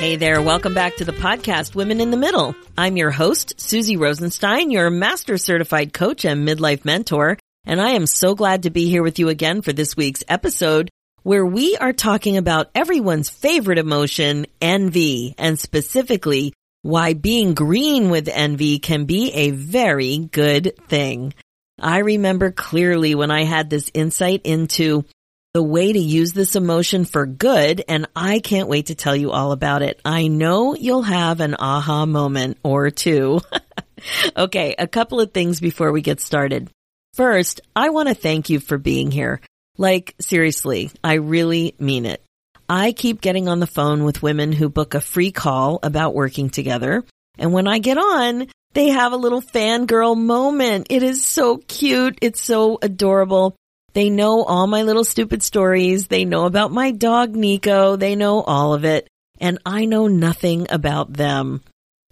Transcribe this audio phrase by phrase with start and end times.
[0.00, 2.54] Hey there, welcome back to the podcast Women in the Middle.
[2.74, 7.36] I'm your host, Suzy Rosenstein, your master certified coach and midlife mentor,
[7.66, 10.88] and I am so glad to be here with you again for this week's episode
[11.22, 18.30] where we are talking about everyone's favorite emotion, envy, and specifically why being green with
[18.32, 21.34] envy can be a very good thing.
[21.78, 25.04] I remember clearly when I had this insight into
[25.52, 29.32] the way to use this emotion for good, and I can't wait to tell you
[29.32, 30.00] all about it.
[30.04, 33.40] I know you'll have an aha moment or two.
[34.36, 36.70] okay, a couple of things before we get started.
[37.14, 39.40] First, I want to thank you for being here.
[39.76, 42.22] Like, seriously, I really mean it.
[42.68, 46.50] I keep getting on the phone with women who book a free call about working
[46.50, 47.02] together.
[47.36, 50.86] And when I get on, they have a little fangirl moment.
[50.90, 52.18] It is so cute.
[52.22, 53.56] It's so adorable.
[53.92, 56.06] They know all my little stupid stories.
[56.06, 57.96] They know about my dog Nico.
[57.96, 59.08] They know all of it.
[59.40, 61.62] And I know nothing about them.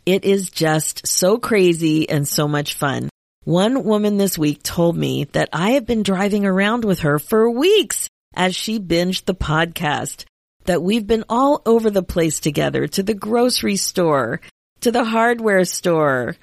[0.06, 3.10] It is just so crazy and so much fun.
[3.44, 7.50] One woman this week told me that I have been driving around with her for
[7.50, 10.24] weeks as she binged the podcast.
[10.64, 14.40] That we've been all over the place together to the grocery store,
[14.80, 16.36] to the hardware store,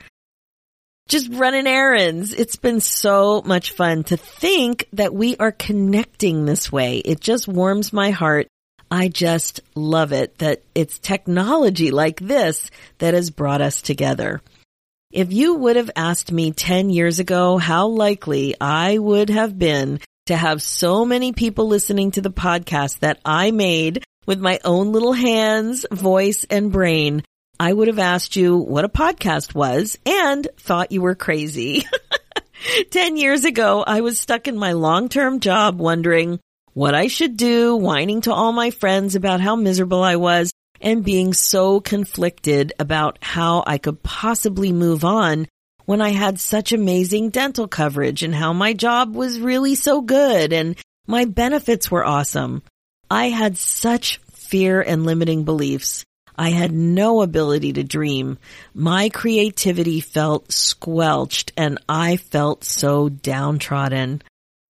[1.08, 2.34] just running errands.
[2.34, 6.98] It's been so much fun to think that we are connecting this way.
[6.98, 8.48] It just warms my heart.
[8.90, 14.42] I just love it that it's technology like this that has brought us together.
[15.12, 20.00] If you would have asked me 10 years ago how likely I would have been
[20.26, 24.92] to have so many people listening to the podcast that I made with my own
[24.92, 27.24] little hands, voice, and brain,
[27.60, 31.86] I would have asked you what a podcast was and thought you were crazy.
[32.92, 36.40] 10 years ago, I was stuck in my long-term job wondering
[36.74, 40.52] what I should do, whining to all my friends about how miserable I was
[40.82, 45.48] and being so conflicted about how I could possibly move on
[45.86, 50.52] when I had such amazing dental coverage and how my job was really so good
[50.52, 50.76] and
[51.08, 52.64] my benefits were awesome.
[53.10, 56.04] I had such fear and limiting beliefs.
[56.38, 58.38] I had no ability to dream.
[58.74, 64.22] My creativity felt squelched and I felt so downtrodden.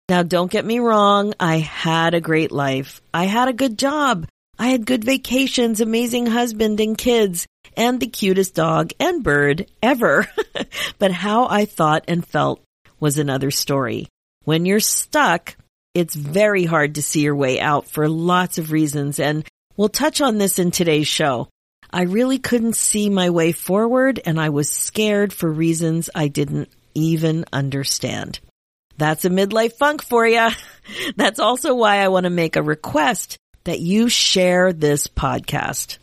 [0.07, 1.33] Now don't get me wrong.
[1.39, 3.01] I had a great life.
[3.13, 4.27] I had a good job.
[4.57, 7.45] I had good vacations, amazing husband and kids,
[7.75, 10.27] and the cutest dog and bird ever.
[10.99, 12.61] but how I thought and felt
[12.99, 14.07] was another story.
[14.43, 15.57] When you're stuck,
[15.93, 19.45] it's very hard to see your way out for lots of reasons, and
[19.75, 21.49] we'll touch on this in today's show.
[21.91, 26.69] I really couldn't see my way forward and I was scared for reasons I didn't
[26.93, 28.39] even understand.
[28.97, 30.49] That's a midlife funk for you.
[31.15, 35.97] That's also why I want to make a request that you share this podcast.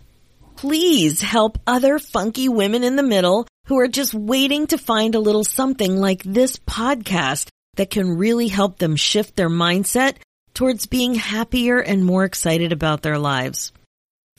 [0.57, 5.21] Please help other funky women in the middle who are just waiting to find a
[5.21, 10.17] little something like this podcast that can really help them shift their mindset
[10.55, 13.73] towards being happier and more excited about their lives.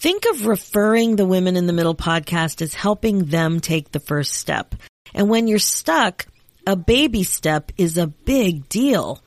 [0.03, 4.33] Think of referring the Women in the Middle podcast as helping them take the first
[4.33, 4.75] step.
[5.13, 6.25] And when you're stuck,
[6.67, 9.23] a baby step is a big deal.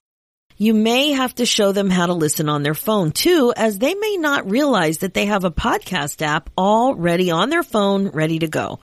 [0.59, 3.95] You may have to show them how to listen on their phone too, as they
[3.95, 8.47] may not realize that they have a podcast app already on their phone ready to
[8.47, 8.79] go.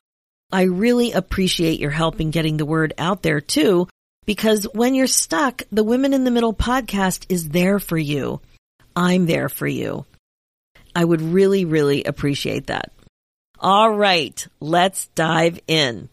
[0.51, 3.87] I really appreciate your help in getting the word out there too,
[4.25, 8.41] because when you're stuck, the Women in the Middle podcast is there for you.
[8.95, 10.07] I'm there for you.
[10.95, 12.91] I would really, really appreciate that.
[13.59, 16.09] All right, let's dive in.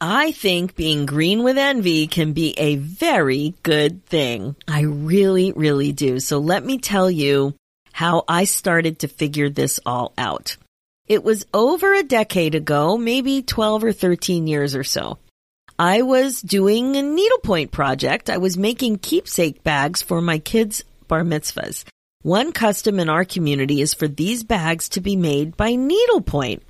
[0.00, 4.56] I think being green with envy can be a very good thing.
[4.68, 6.20] I really, really do.
[6.20, 7.54] So let me tell you
[7.92, 10.56] how I started to figure this all out.
[11.06, 15.18] It was over a decade ago, maybe 12 or 13 years or so.
[15.78, 18.30] I was doing a needlepoint project.
[18.30, 21.84] I was making keepsake bags for my kids' bar mitzvahs.
[22.24, 26.62] One custom in our community is for these bags to be made by needlepoint.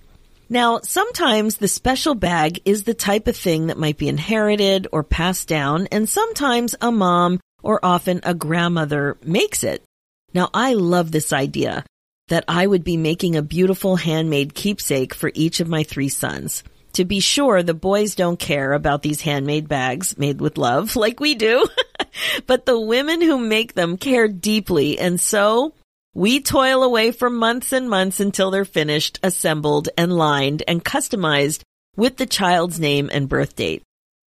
[0.48, 5.04] Now, sometimes the special bag is the type of thing that might be inherited or
[5.04, 9.84] passed down, and sometimes a mom or often a grandmother makes it.
[10.34, 11.84] Now, I love this idea
[12.26, 16.64] that I would be making a beautiful handmade keepsake for each of my three sons.
[16.94, 21.20] To be sure, the boys don't care about these handmade bags made with love like
[21.20, 21.68] we do,
[22.46, 24.98] but the women who make them care deeply.
[24.98, 25.74] And so
[26.14, 31.62] we toil away for months and months until they're finished, assembled and lined and customized
[31.96, 33.82] with the child's name and birth date.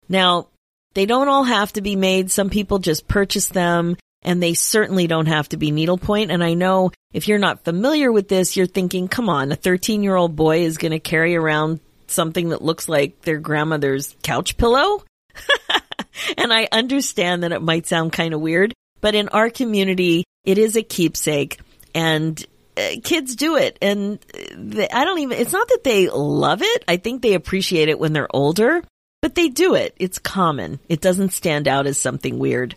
[0.08, 0.48] Now,
[0.94, 2.30] they don't all have to be made.
[2.30, 6.30] Some people just purchase them and they certainly don't have to be needlepoint.
[6.30, 10.02] And I know if you're not familiar with this, you're thinking, come on, a 13
[10.02, 14.56] year old boy is going to carry around something that looks like their grandmother's couch
[14.56, 15.04] pillow.
[16.38, 20.58] and I understand that it might sound kind of weird, but in our community, it
[20.58, 21.60] is a keepsake
[21.94, 22.44] and
[22.76, 23.78] uh, kids do it.
[23.80, 24.18] And
[24.56, 26.84] they, I don't even, it's not that they love it.
[26.86, 28.82] I think they appreciate it when they're older,
[29.22, 29.94] but they do it.
[29.98, 30.78] It's common.
[30.88, 32.74] It doesn't stand out as something weird.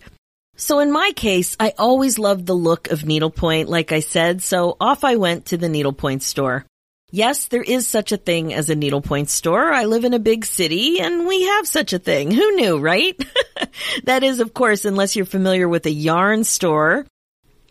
[0.55, 4.75] So in my case, I always loved the look of needlepoint, like I said, so
[4.79, 6.65] off I went to the needlepoint store.
[7.11, 9.73] Yes, there is such a thing as a needlepoint store.
[9.73, 12.29] I live in a big city and we have such a thing.
[12.31, 13.19] Who knew, right?
[14.03, 17.07] that is, of course, unless you're familiar with a yarn store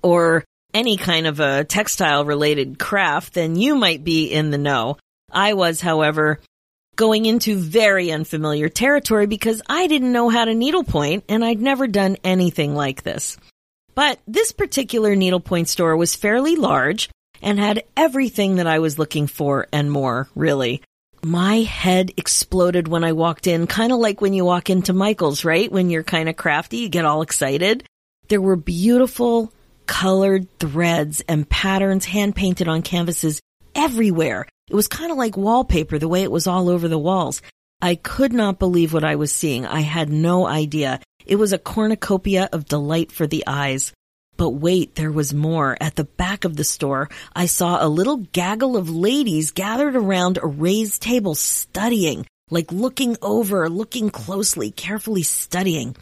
[0.03, 0.45] or
[0.75, 4.99] any kind of a textile related craft, then you might be in the know.
[5.31, 6.41] I was, however,
[6.97, 11.87] going into very unfamiliar territory because I didn't know how to needlepoint and I'd never
[11.87, 13.37] done anything like this.
[13.95, 17.09] But this particular needlepoint store was fairly large
[17.43, 20.83] and had everything that I was looking for and more, really.
[21.23, 25.45] My head exploded when I walked in, kind of like when you walk into Michael's,
[25.45, 25.71] right?
[25.71, 27.85] When you're kind of crafty, you get all excited.
[28.29, 29.53] There were beautiful
[29.87, 33.41] colored threads and patterns hand painted on canvases
[33.75, 34.47] everywhere.
[34.69, 37.43] It was kind of like wallpaper, the way it was all over the walls.
[37.81, 39.67] I could not believe what I was seeing.
[39.67, 41.01] I had no idea.
[41.27, 43.93] It was a cornucopia of delight for the eyes.
[44.39, 45.77] But wait, there was more.
[45.81, 50.39] At the back of the store, I saw a little gaggle of ladies gathered around
[50.39, 55.97] a raised table studying, like looking over, looking closely, carefully studying.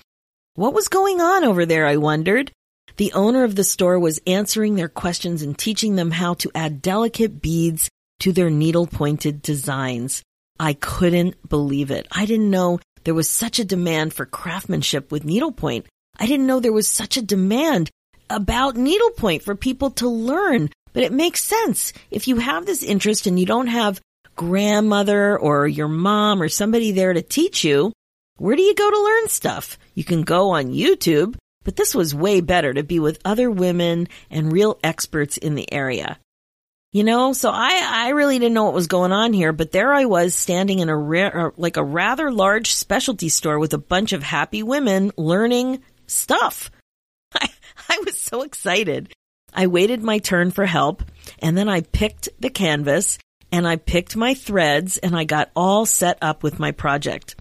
[0.54, 2.52] What was going on over there, I wondered.
[2.98, 6.82] The owner of the store was answering their questions and teaching them how to add
[6.82, 7.88] delicate beads
[8.20, 10.22] to their needle pointed designs.
[10.60, 12.06] I couldn't believe it.
[12.12, 15.86] I didn't know there was such a demand for craftsmanship with needlepoint.
[16.18, 17.90] I didn't know there was such a demand
[18.28, 20.70] about needlepoint for people to learn.
[20.92, 21.92] But it makes sense.
[22.10, 24.00] If you have this interest and you don't have
[24.34, 27.92] grandmother or your mom or somebody there to teach you,
[28.38, 29.78] where do you go to learn stuff?
[29.94, 34.08] You can go on YouTube, but this was way better to be with other women
[34.30, 36.18] and real experts in the area.
[36.92, 39.92] You know, so I, I really didn't know what was going on here, but there
[39.92, 43.78] I was standing in a rare, uh, like a rather large specialty store with a
[43.78, 46.70] bunch of happy women learning stuff.
[47.90, 49.12] I, was so excited.
[49.52, 51.02] I waited my turn for help
[51.38, 53.18] and then I picked the canvas
[53.52, 57.36] and I picked my threads and I got all set up with my project.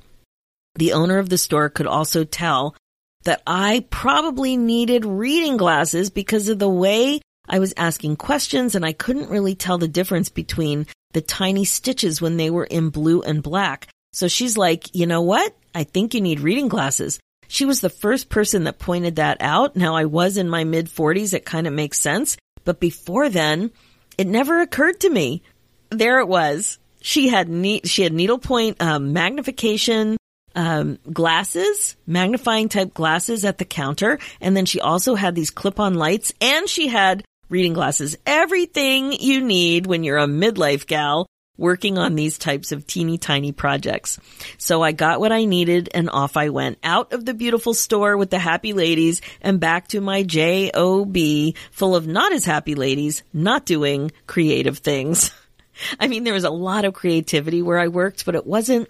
[0.76, 2.76] The owner of the store could also tell
[3.24, 8.86] that I probably needed reading glasses because of the way I was asking questions and
[8.86, 13.22] I couldn't really tell the difference between the tiny stitches when they were in blue
[13.22, 13.88] and black.
[14.14, 15.56] So she's like, you know what?
[15.74, 17.20] I think you need reading glasses.
[17.48, 19.76] She was the first person that pointed that out.
[19.76, 21.34] Now I was in my mid forties.
[21.34, 22.38] It kind of makes sense.
[22.64, 23.72] But before then,
[24.18, 25.44] it never occurred to me.
[25.90, 26.80] There it was.
[27.02, 30.18] She had ne- she had needlepoint um, magnification
[30.56, 35.96] um, glasses, magnifying type glasses at the counter, and then she also had these clip-on
[35.96, 41.98] lights, and she had reading glasses, everything you need when you're a midlife gal working
[41.98, 44.20] on these types of teeny tiny projects.
[44.58, 48.18] So I got what I needed and off I went out of the beautiful store
[48.18, 53.24] with the happy ladies and back to my JOB full of not as happy ladies,
[53.34, 55.32] not doing creative things.
[56.00, 58.90] I mean, there was a lot of creativity where I worked, but it wasn't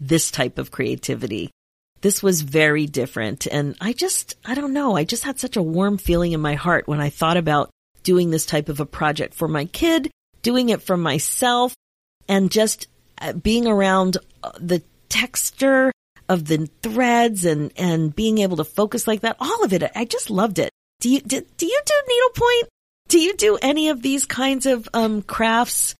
[0.00, 1.50] this type of creativity.
[2.02, 3.46] This was very different.
[3.46, 4.96] And I just, I don't know.
[4.96, 7.70] I just had such a warm feeling in my heart when I thought about
[8.02, 10.10] doing this type of a project for my kid,
[10.42, 11.74] doing it for myself,
[12.28, 12.88] and just
[13.20, 15.92] uh, being around uh, the texture
[16.28, 19.36] of the threads and, and being able to focus like that.
[19.38, 19.82] All of it.
[19.94, 20.70] I just loved it.
[21.00, 22.68] Do you, do, do you do needlepoint?
[23.08, 25.94] Do you do any of these kinds of, um, crafts,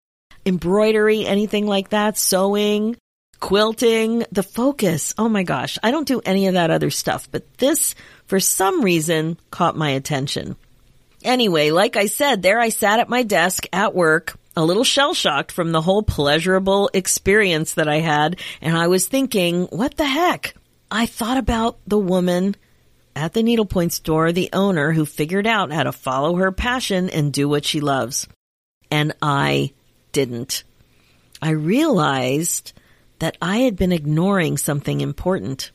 [0.45, 2.19] embroidery, anything like that?
[2.19, 2.97] Sewing,
[3.39, 5.15] quilting, the focus.
[5.17, 5.79] Oh my gosh.
[5.83, 7.95] I don't do any of that other stuff, but this,
[8.27, 10.57] for some reason, caught my attention.
[11.23, 15.15] Anyway, like I said, there I sat at my desk at work, a little shell
[15.15, 18.41] shocked from the whole pleasurable experience that I had.
[18.61, 20.55] And I was thinking, what the heck?
[20.91, 22.57] I thought about the woman
[23.15, 27.33] at the needlepoint store, the owner who figured out how to follow her passion and
[27.33, 28.29] do what she loves.
[28.91, 29.73] And I
[30.13, 30.65] didn't.
[31.43, 32.73] I realized
[33.19, 35.71] that I had been ignoring something important,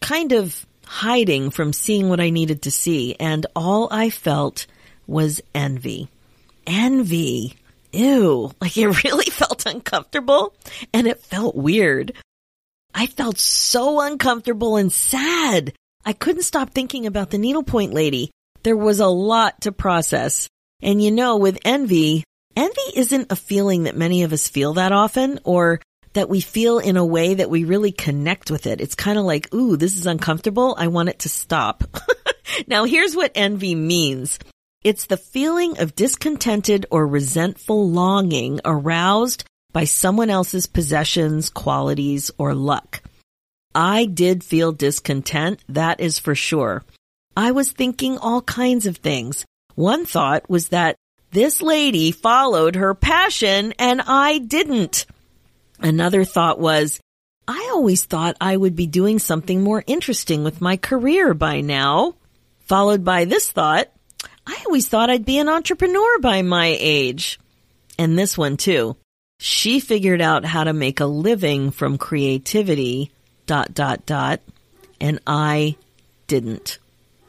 [0.00, 4.66] kind of hiding from seeing what I needed to see, and all I felt
[5.06, 6.08] was envy.
[6.66, 7.56] Envy.
[7.92, 8.52] Ew.
[8.60, 10.54] Like it really felt uncomfortable
[10.92, 12.12] and it felt weird.
[12.94, 15.72] I felt so uncomfortable and sad.
[16.04, 18.30] I couldn't stop thinking about the needlepoint lady.
[18.62, 20.48] There was a lot to process.
[20.82, 22.24] And you know, with envy,
[22.56, 25.80] envy isn't a feeling that many of us feel that often or
[26.14, 28.80] that we feel in a way that we really connect with it.
[28.80, 30.74] It's kind of like, ooh, this is uncomfortable.
[30.78, 31.84] I want it to stop.
[32.66, 34.38] now here's what envy means.
[34.84, 42.52] It's the feeling of discontented or resentful longing aroused by someone else's possessions, qualities, or
[42.54, 43.00] luck.
[43.74, 46.82] I did feel discontent, that is for sure.
[47.36, 49.46] I was thinking all kinds of things.
[49.76, 50.96] One thought was that
[51.30, 55.06] this lady followed her passion and I didn't.
[55.78, 56.98] Another thought was,
[57.46, 62.16] I always thought I would be doing something more interesting with my career by now.
[62.66, 63.91] Followed by this thought,
[64.72, 67.38] always thought I'd be an entrepreneur by my age.
[67.98, 68.96] And this one too.
[69.38, 73.10] She figured out how to make a living from creativity,
[73.44, 74.40] dot, dot, dot,
[74.98, 75.76] and I
[76.26, 76.78] didn't.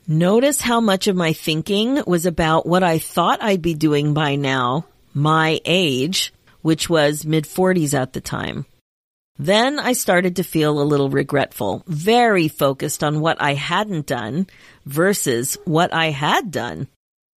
[0.07, 4.38] Notice how much of my thinking was about what I thought I'd be doing by
[4.38, 8.65] now, my age, which was mid 40s at the time.
[9.38, 14.47] Then I started to feel a little regretful, very focused on what I hadn't done
[14.85, 16.88] versus what I had done.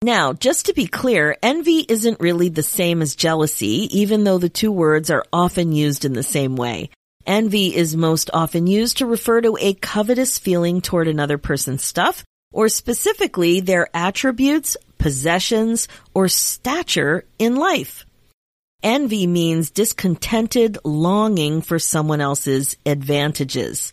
[0.05, 4.49] Now, just to be clear, envy isn't really the same as jealousy, even though the
[4.49, 6.91] two words are often used in the same way.
[7.25, 12.23] Envy is most often used to refer to a covetous feeling toward another person's stuff,
[12.53, 18.05] or specifically their attributes, possessions, or stature in life.
[18.83, 23.91] Envy means discontented longing for someone else's advantages.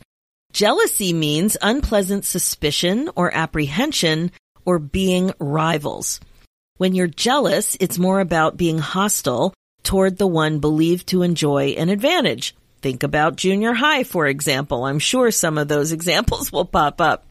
[0.52, 4.30] Jealousy means unpleasant suspicion or apprehension
[4.64, 6.20] or being rivals.
[6.76, 11.88] When you're jealous, it's more about being hostile toward the one believed to enjoy an
[11.88, 12.54] advantage.
[12.80, 14.84] Think about junior high, for example.
[14.84, 17.26] I'm sure some of those examples will pop up.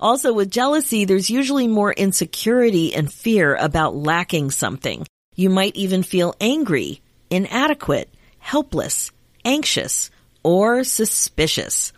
[0.00, 5.06] Also, with jealousy, there's usually more insecurity and fear about lacking something.
[5.36, 7.00] You might even feel angry,
[7.30, 9.12] inadequate, helpless,
[9.44, 10.10] anxious,
[10.42, 11.92] or suspicious.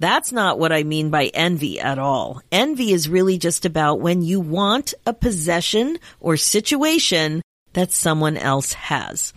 [0.00, 2.42] That's not what I mean by envy at all.
[2.50, 7.42] Envy is really just about when you want a possession or situation
[7.74, 9.32] that someone else has.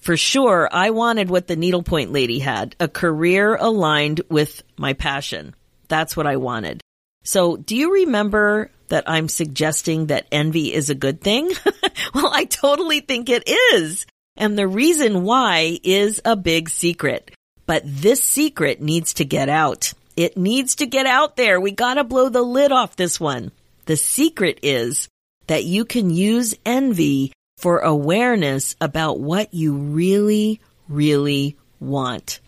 [0.00, 5.54] For sure, I wanted what the needlepoint lady had, a career aligned with my passion.
[5.88, 6.80] That's what I wanted.
[7.24, 11.50] So do you remember that I'm suggesting that envy is a good thing?
[12.14, 14.06] well, I totally think it is.
[14.36, 17.32] And the reason why is a big secret.
[17.66, 19.92] But this secret needs to get out.
[20.16, 21.60] It needs to get out there.
[21.60, 23.52] We gotta blow the lid off this one.
[23.86, 25.08] The secret is
[25.46, 32.40] that you can use envy for awareness about what you really, really want.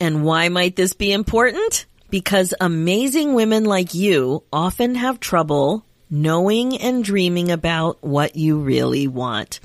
[0.00, 1.86] And why might this be important?
[2.10, 9.08] Because amazing women like you often have trouble knowing and dreaming about what you really
[9.08, 9.60] want.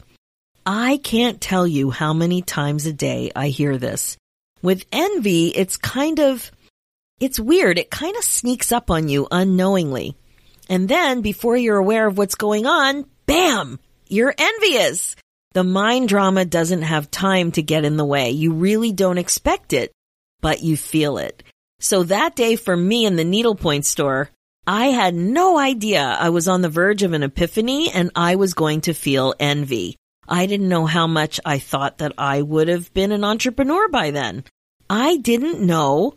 [0.65, 4.17] I can't tell you how many times a day I hear this.
[4.63, 6.49] With envy, it's kind of,
[7.19, 7.77] it's weird.
[7.77, 10.15] It kind of sneaks up on you unknowingly.
[10.69, 15.15] And then before you're aware of what's going on, bam, you're envious.
[15.53, 18.31] The mind drama doesn't have time to get in the way.
[18.31, 19.91] You really don't expect it,
[20.41, 21.43] but you feel it.
[21.79, 24.29] So that day for me in the needlepoint store,
[24.65, 28.53] I had no idea I was on the verge of an epiphany and I was
[28.53, 29.97] going to feel envy.
[30.27, 34.11] I didn't know how much I thought that I would have been an entrepreneur by
[34.11, 34.43] then.
[34.89, 36.15] I didn't know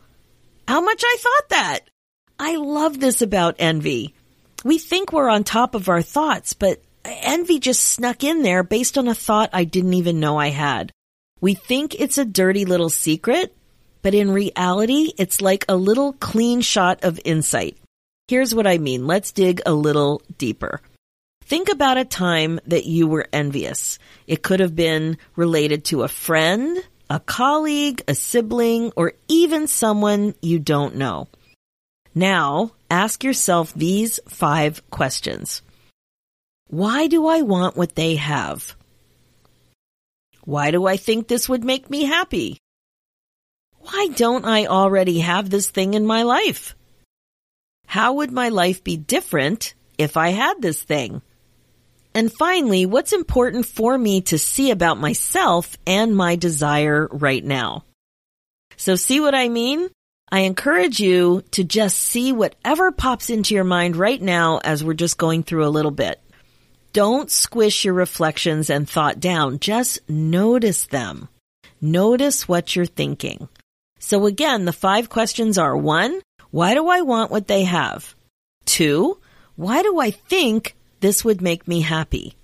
[0.69, 1.81] how much I thought that.
[2.39, 4.15] I love this about envy.
[4.65, 8.99] We think we're on top of our thoughts, but envy just snuck in there based
[8.99, 10.93] on a thought I didn't even know I had.
[11.41, 13.55] We think it's a dirty little secret,
[14.03, 17.77] but in reality, it's like a little clean shot of insight.
[18.29, 19.07] Here's what I mean.
[19.07, 20.81] Let's dig a little deeper.
[21.47, 24.01] Think about a time that you were envious.
[24.27, 26.77] It could have been related to a friend,
[27.09, 31.29] a colleague, a sibling, or even someone you don't know.
[32.17, 35.63] Now, ask yourself these five questions.
[36.67, 38.75] Why do I want what they have?
[40.43, 42.59] Why do I think this would make me happy?
[43.79, 46.75] Why don't I already have this thing in my life?
[47.87, 51.23] How would my life be different if I had this thing?
[52.17, 57.85] And finally, what's important for me to see about myself and my desire right now?
[58.79, 59.91] So see what I mean?
[60.33, 64.95] I encourage you to just see whatever pops into your mind right now as we're
[64.95, 66.19] just going through a little bit.
[66.95, 69.59] Don't squish your reflections and thought down.
[69.59, 71.29] Just notice them.
[71.83, 73.47] Notice what you're thinking.
[73.99, 78.15] So again, the five questions are one, why do I want what they have?
[78.65, 79.19] Two,
[79.57, 82.35] why do I think this would make me happy?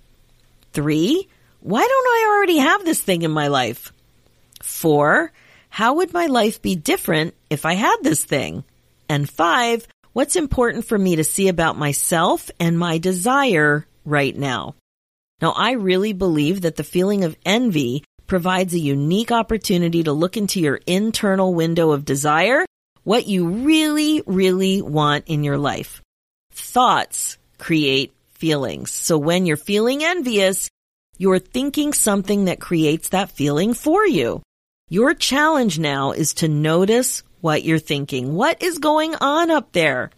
[0.71, 1.27] Three,
[1.59, 3.91] why don't I already have this thing in my life?
[4.61, 5.33] Four,
[5.67, 8.63] how would my life be different if I had this thing?
[9.09, 14.75] And five, what's important for me to see about myself and my desire right now?
[15.41, 20.37] Now, I really believe that the feeling of envy provides a unique opportunity to look
[20.37, 22.65] into your internal window of desire,
[23.03, 26.01] what you really, really want in your life.
[26.53, 28.13] Thoughts create
[28.43, 28.91] feelings.
[28.91, 30.67] So when you're feeling envious,
[31.17, 34.41] you're thinking something that creates that feeling for you.
[34.89, 38.35] Your challenge now is to notice what you're thinking.
[38.35, 40.11] What is going on up there?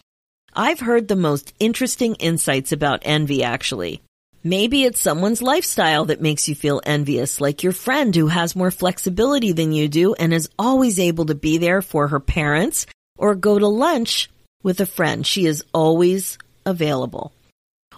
[0.55, 4.01] I've heard the most interesting insights about envy actually.
[4.44, 8.72] Maybe it's someone's lifestyle that makes you feel envious, like your friend who has more
[8.72, 12.88] flexibility than you do and is always able to be there for her parents
[13.20, 14.32] or go to lunch
[14.63, 15.27] with a friend.
[15.27, 17.32] She is always available.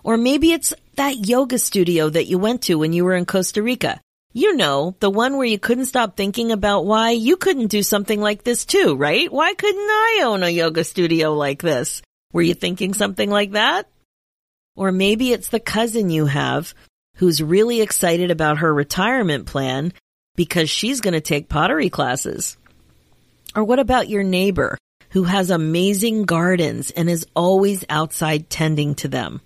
[0.07, 3.61] Or maybe it's that yoga studio that you went to when you were in Costa
[3.61, 3.99] Rica.
[4.31, 8.21] You know, the one where you couldn't stop thinking about why you couldn't do something
[8.21, 9.29] like this too, right?
[9.29, 12.01] Why couldn't I own a yoga studio like this?
[12.31, 13.89] Were you thinking something like that?
[14.77, 16.73] Or maybe it's the cousin you have
[17.17, 19.91] who's really excited about her retirement plan
[20.37, 22.55] because she's going to take pottery classes.
[23.57, 24.77] Or what about your neighbor
[25.09, 29.41] who has amazing gardens and is always outside tending to them?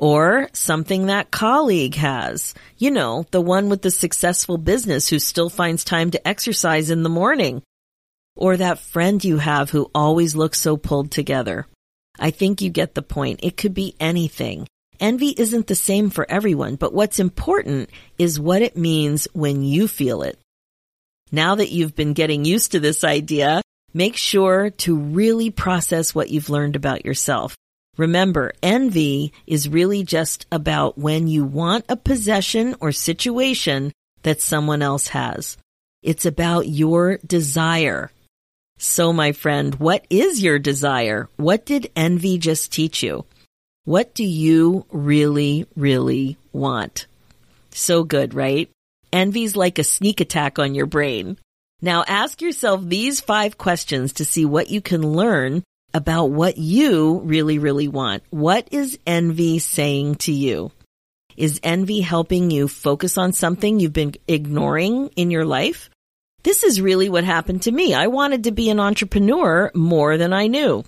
[0.00, 2.54] Or something that colleague has.
[2.78, 7.02] You know, the one with the successful business who still finds time to exercise in
[7.02, 7.62] the morning.
[8.34, 11.66] Or that friend you have who always looks so pulled together.
[12.18, 13.40] I think you get the point.
[13.42, 14.66] It could be anything.
[15.00, 19.86] Envy isn't the same for everyone, but what's important is what it means when you
[19.86, 20.38] feel it.
[21.30, 23.60] Now that you've been getting used to this idea,
[23.92, 27.54] make sure to really process what you've learned about yourself.
[27.96, 34.82] Remember, envy is really just about when you want a possession or situation that someone
[34.82, 35.56] else has.
[36.02, 38.10] It's about your desire.
[38.78, 41.28] So, my friend, what is your desire?
[41.36, 43.26] What did envy just teach you?
[43.84, 47.06] What do you really, really want?
[47.70, 48.70] So good, right?
[49.12, 51.38] Envy's like a sneak attack on your brain.
[51.82, 57.20] Now ask yourself these five questions to see what you can learn about what you
[57.24, 58.22] really, really want.
[58.30, 60.72] What is envy saying to you?
[61.36, 65.90] Is envy helping you focus on something you've been ignoring in your life?
[66.42, 67.94] This is really what happened to me.
[67.94, 70.84] I wanted to be an entrepreneur more than I knew.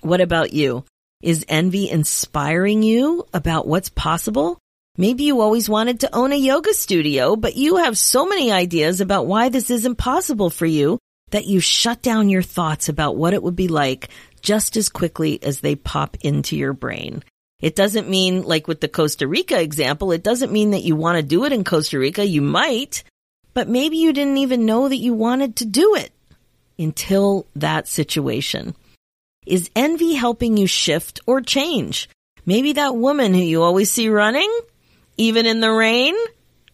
[0.00, 0.84] What about you?
[1.22, 4.58] Is envy inspiring you about what's possible?
[4.96, 9.00] Maybe you always wanted to own a yoga studio, but you have so many ideas
[9.00, 10.98] about why this isn't possible for you
[11.30, 14.08] that you shut down your thoughts about what it would be like
[14.40, 17.22] just as quickly as they pop into your brain.
[17.60, 21.16] It doesn't mean, like with the Costa Rica example, it doesn't mean that you want
[21.16, 22.24] to do it in Costa Rica.
[22.24, 23.04] You might,
[23.52, 26.10] but maybe you didn't even know that you wanted to do it
[26.78, 28.74] until that situation.
[29.46, 32.08] Is envy helping you shift or change?
[32.46, 34.50] Maybe that woman who you always see running,
[35.16, 36.14] even in the rain,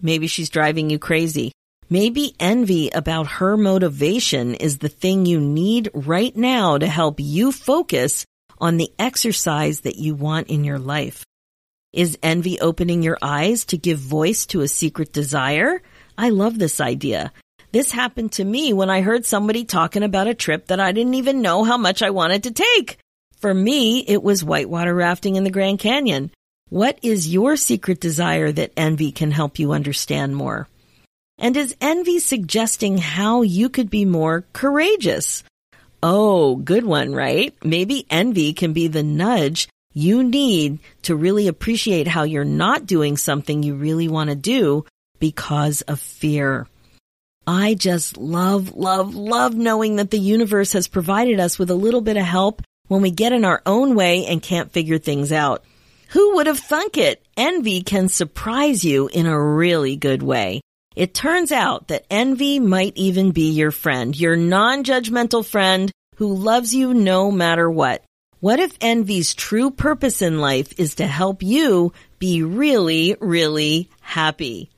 [0.00, 1.52] maybe she's driving you crazy.
[1.88, 7.52] Maybe envy about her motivation is the thing you need right now to help you
[7.52, 8.26] focus
[8.58, 11.24] on the exercise that you want in your life.
[11.92, 15.80] Is envy opening your eyes to give voice to a secret desire?
[16.18, 17.32] I love this idea.
[17.70, 21.14] This happened to me when I heard somebody talking about a trip that I didn't
[21.14, 22.98] even know how much I wanted to take.
[23.36, 26.32] For me, it was whitewater rafting in the Grand Canyon.
[26.68, 30.66] What is your secret desire that envy can help you understand more?
[31.38, 35.44] And is envy suggesting how you could be more courageous?
[36.02, 37.54] Oh, good one, right?
[37.64, 43.16] Maybe envy can be the nudge you need to really appreciate how you're not doing
[43.16, 44.84] something you really want to do
[45.18, 46.66] because of fear.
[47.46, 52.02] I just love, love, love knowing that the universe has provided us with a little
[52.02, 55.64] bit of help when we get in our own way and can't figure things out.
[56.08, 57.24] Who would have thunk it?
[57.36, 60.60] Envy can surprise you in a really good way.
[60.96, 66.74] It turns out that envy might even be your friend, your non-judgmental friend who loves
[66.74, 68.02] you no matter what.
[68.40, 74.70] What if envy's true purpose in life is to help you be really, really happy?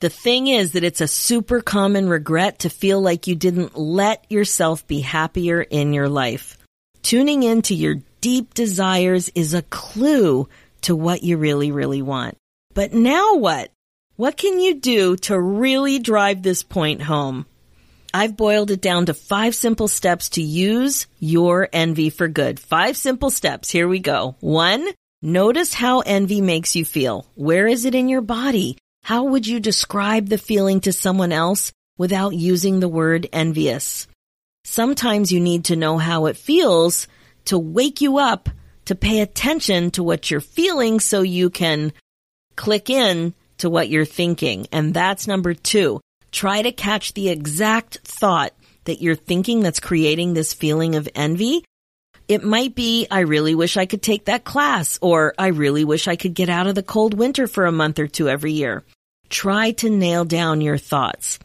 [0.00, 4.30] The thing is that it's a super common regret to feel like you didn't let
[4.30, 6.58] yourself be happier in your life.
[7.02, 10.46] Tuning into your deep desires is a clue
[10.82, 12.36] to what you really, really want.
[12.74, 13.70] But now what?
[14.16, 17.46] What can you do to really drive this point home?
[18.12, 22.60] I've boiled it down to five simple steps to use your envy for good.
[22.60, 23.72] Five simple steps.
[23.72, 24.36] Here we go.
[24.38, 24.86] One,
[25.20, 27.26] notice how envy makes you feel.
[27.34, 28.78] Where is it in your body?
[29.02, 34.06] How would you describe the feeling to someone else without using the word envious?
[34.62, 37.08] Sometimes you need to know how it feels
[37.46, 38.48] to wake you up
[38.84, 41.92] to pay attention to what you're feeling so you can
[42.54, 44.66] click in to what you're thinking.
[44.72, 46.00] And that's number two.
[46.32, 48.52] Try to catch the exact thought
[48.84, 51.64] that you're thinking that's creating this feeling of envy.
[52.26, 56.08] It might be, I really wish I could take that class, or I really wish
[56.08, 58.82] I could get out of the cold winter for a month or two every year.
[59.28, 61.38] Try to nail down your thoughts.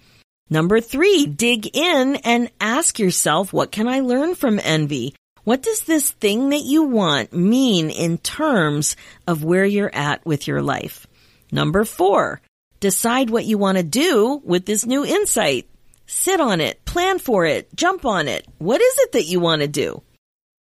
[0.49, 5.13] Number three, dig in and ask yourself, what can I learn from envy?
[5.43, 8.95] What does this thing that you want mean in terms
[9.27, 11.07] of where you're at with your life?
[11.51, 12.41] Number four,
[12.79, 15.67] decide what you want to do with this new insight.
[16.05, 18.47] Sit on it, plan for it, jump on it.
[18.57, 20.01] What is it that you want to do?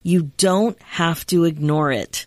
[0.02, 2.26] You don't have to ignore it.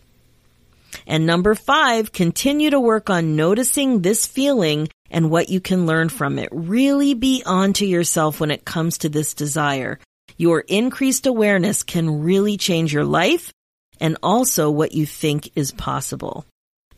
[1.06, 6.08] And number five, continue to work on noticing this feeling and what you can learn
[6.08, 6.48] from it.
[6.52, 9.98] Really be onto yourself when it comes to this desire.
[10.36, 13.52] Your increased awareness can really change your life
[14.00, 16.46] and also what you think is possible.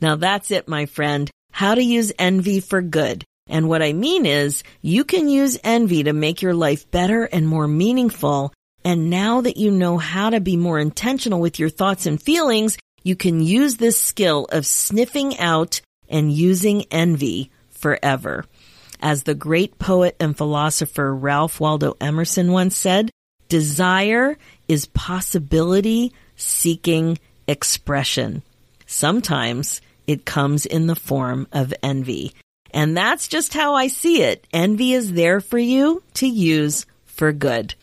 [0.01, 1.31] Now that's it, my friend.
[1.53, 3.25] How to use envy for good.
[3.47, 7.47] And what I mean is you can use envy to make your life better and
[7.47, 8.53] more meaningful.
[8.85, 12.79] And now that you know how to be more intentional with your thoughts and feelings,
[13.05, 18.45] you can use this skill of sniffing out and using envy forever.
[19.01, 23.11] As the great poet and philosopher Ralph Waldo Emerson once said,
[23.49, 24.39] desire
[24.69, 28.43] is possibility seeking expression.
[28.87, 32.33] Sometimes it comes in the form of envy.
[32.73, 34.47] And that's just how I see it.
[34.53, 37.75] Envy is there for you to use for good.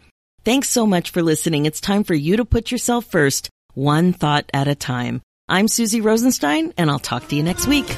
[0.42, 1.66] Thanks so much for listening.
[1.66, 5.20] It's time for you to put yourself first, one thought at a time.
[5.50, 7.94] I'm Suzy Rosenstein and I'll talk to you next week.